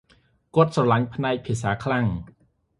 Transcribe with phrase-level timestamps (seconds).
[0.55, 2.05] គាត់ស្រលាញ់ផ្នែកភាសាខ្លាំង។